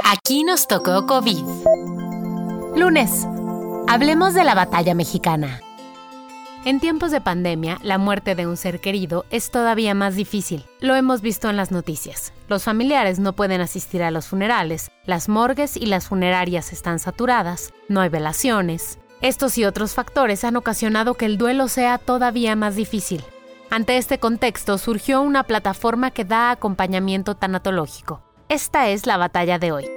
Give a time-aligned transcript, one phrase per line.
[0.00, 1.44] Aquí nos tocó COVID.
[2.76, 3.26] Lunes.
[3.88, 5.60] Hablemos de la batalla mexicana.
[6.64, 10.64] En tiempos de pandemia, la muerte de un ser querido es todavía más difícil.
[10.80, 12.32] Lo hemos visto en las noticias.
[12.48, 17.72] Los familiares no pueden asistir a los funerales, las morgues y las funerarias están saturadas,
[17.88, 18.98] no hay velaciones.
[19.20, 23.24] Estos y otros factores han ocasionado que el duelo sea todavía más difícil.
[23.70, 28.22] Ante este contexto surgió una plataforma que da acompañamiento tanatológico.
[28.52, 29.88] Esta es la batalla de hoy.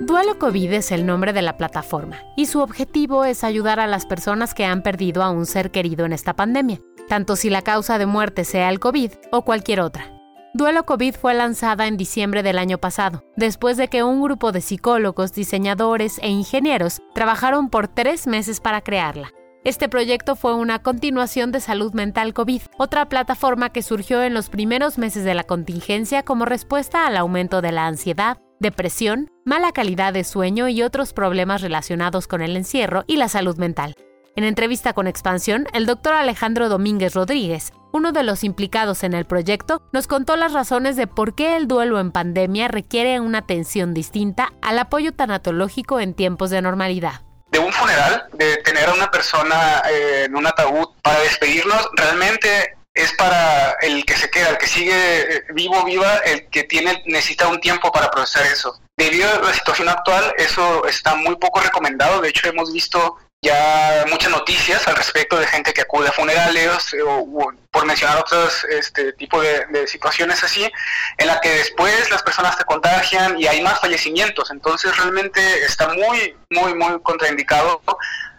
[0.00, 4.04] Duelo COVID es el nombre de la plataforma y su objetivo es ayudar a las
[4.04, 7.96] personas que han perdido a un ser querido en esta pandemia, tanto si la causa
[7.96, 10.12] de muerte sea el COVID o cualquier otra.
[10.52, 14.60] Duelo COVID fue lanzada en diciembre del año pasado, después de que un grupo de
[14.60, 19.32] psicólogos, diseñadores e ingenieros trabajaron por tres meses para crearla.
[19.62, 24.48] Este proyecto fue una continuación de Salud Mental COVID, otra plataforma que surgió en los
[24.48, 30.14] primeros meses de la contingencia como respuesta al aumento de la ansiedad, depresión, mala calidad
[30.14, 33.96] de sueño y otros problemas relacionados con el encierro y la salud mental.
[34.34, 39.26] En entrevista con Expansión, el doctor Alejandro Domínguez Rodríguez, uno de los implicados en el
[39.26, 43.92] proyecto, nos contó las razones de por qué el duelo en pandemia requiere una atención
[43.92, 47.29] distinta al apoyo tanatológico en tiempos de normalidad
[47.70, 53.12] un funeral, de tener a una persona eh, en un ataúd para despedirnos, realmente es
[53.14, 57.48] para el que se queda, el que sigue eh, vivo, viva, el que tiene necesita
[57.48, 58.80] un tiempo para procesar eso.
[58.96, 62.20] Debido a la situación actual, eso está muy poco recomendado.
[62.20, 66.92] De hecho, hemos visto ya muchas noticias al respecto de gente que acude a funerales
[66.92, 70.70] eh, o, por mencionar otros este tipo de, situaciones así
[71.16, 74.50] en la que después las personas te contagian y hay más fallecimientos.
[74.50, 77.80] Entonces realmente está muy muy muy contraindicado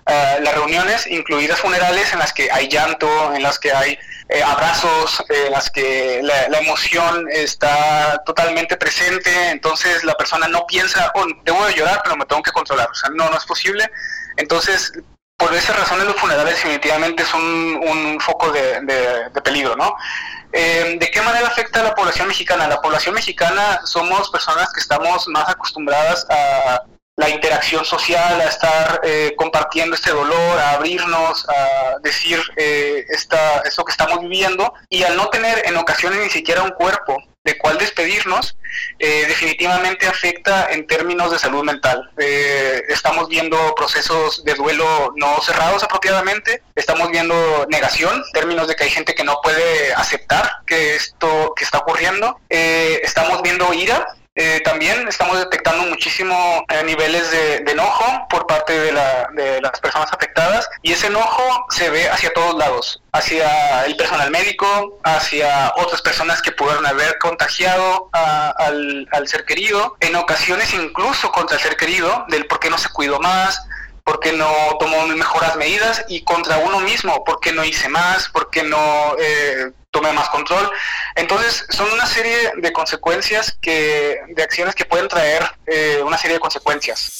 [0.06, 3.98] eh, las reuniones incluidas funerales en las que hay llanto en las que hay
[4.30, 11.12] eh, abrazos, en las que la, emoción está totalmente presente, entonces la persona no piensa,
[11.16, 13.92] oh, debo de llorar, pero me tengo que controlar, o sea, no, no es posible.
[14.38, 14.94] Entonces,
[15.38, 19.96] por esa razón los funerales definitivamente son un, foco de, peligro, ¿no?
[20.54, 22.68] Eh, ¿De qué manera afecta a la población mexicana?
[22.68, 26.84] La población mexicana somos personas que estamos más acostumbradas a
[27.18, 32.91] la interacción social, a estar eh, compartiendo este dolor, a abrirnos, a decir eh,
[33.22, 37.18] esta, esto que estamos viviendo y al no tener en ocasiones ni siquiera un cuerpo
[37.44, 38.56] de cuál despedirnos,
[39.00, 42.12] eh, definitivamente afecta en términos de salud mental.
[42.18, 48.92] estamos viendo procesos de duelo no cerrados apropiadamente, estamos viendo negación, términos de que hay
[48.92, 54.06] gente que no puede aceptar que esto que está ocurriendo, estamos viendo ira,
[54.36, 60.70] eh, también estamos detectando muchísimo eh, niveles de, enojo por parte de, las personas afectadas
[60.82, 66.42] y ese enojo se ve hacia todos lados, hacia el personal médico, hacia otras personas
[66.42, 72.48] que pudieron haber contagiado al, ser querido, en ocasiones incluso contra el ser querido, del
[72.48, 73.62] por qué no se cuidó más,
[74.06, 74.50] porque no
[74.80, 80.12] tomó mejoras medidas y contra uno mismo, porque no hice más, porque no eh, tomé
[80.14, 80.70] más control.
[81.16, 86.36] Entonces, son una serie de consecuencias que, de acciones que pueden traer eh, una serie
[86.36, 87.20] de consecuencias.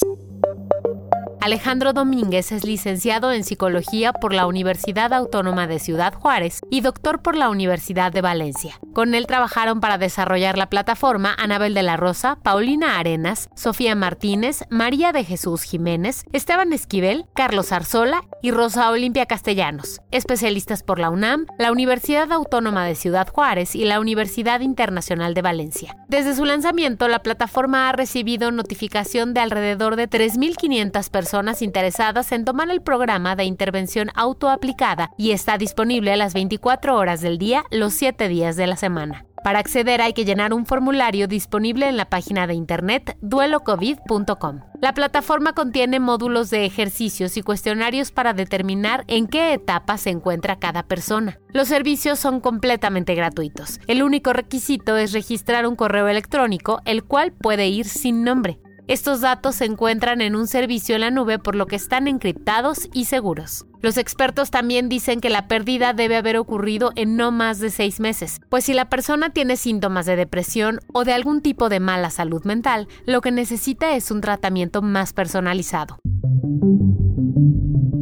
[1.42, 7.20] Alejandro Domínguez es licenciado en Psicología por la Universidad Autónoma de Ciudad Juárez y doctor
[7.20, 8.78] por la Universidad de Valencia.
[8.92, 14.62] Con él trabajaron para desarrollar la plataforma Anabel de la Rosa, Paulina Arenas, Sofía Martínez,
[14.70, 21.10] María de Jesús Jiménez, Esteban Esquivel, Carlos Arzola y Rosa Olimpia Castellanos, especialistas por la
[21.10, 25.96] UNAM, la Universidad Autónoma de Ciudad Juárez y la Universidad Internacional de Valencia.
[26.06, 32.30] Desde su lanzamiento, la plataforma ha recibido notificación de alrededor de 3.500 personas personas interesadas
[32.32, 37.38] en tomar el programa de intervención autoaplicada y está disponible a las 24 horas del
[37.38, 39.24] día, los 7 días de la semana.
[39.42, 44.60] Para acceder hay que llenar un formulario disponible en la página de internet duelocovid.com.
[44.82, 50.58] La plataforma contiene módulos de ejercicios y cuestionarios para determinar en qué etapa se encuentra
[50.58, 51.38] cada persona.
[51.48, 53.80] Los servicios son completamente gratuitos.
[53.86, 58.60] El único requisito es registrar un correo electrónico, el cual puede ir sin nombre.
[58.92, 62.90] Estos datos se encuentran en un servicio en la nube por lo que están encriptados
[62.92, 63.64] y seguros.
[63.80, 68.00] Los expertos también dicen que la pérdida debe haber ocurrido en no más de seis
[68.00, 72.10] meses, pues si la persona tiene síntomas de depresión o de algún tipo de mala
[72.10, 75.96] salud mental, lo que necesita es un tratamiento más personalizado.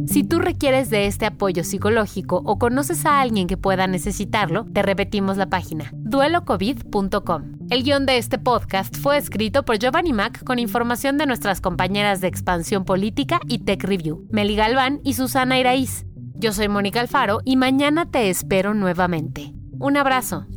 [0.07, 4.81] Si tú requieres de este apoyo psicológico o conoces a alguien que pueda necesitarlo, te
[4.81, 7.60] repetimos la página duelocovid.com.
[7.71, 12.19] El guion de este podcast fue escrito por Giovanni Mac con información de nuestras compañeras
[12.19, 16.05] de Expansión Política y Tech Review, Meli Galván y Susana Iraíz.
[16.35, 19.53] Yo soy Mónica Alfaro y mañana te espero nuevamente.
[19.79, 20.47] Un abrazo.